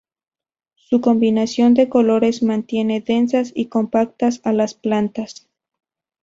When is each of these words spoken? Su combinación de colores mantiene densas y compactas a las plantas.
Su 0.77 0.99
combinación 0.99 1.75
de 1.75 1.87
colores 1.87 2.41
mantiene 2.41 3.01
densas 3.01 3.51
y 3.53 3.67
compactas 3.67 4.41
a 4.43 4.51
las 4.51 4.73
plantas. 4.73 5.47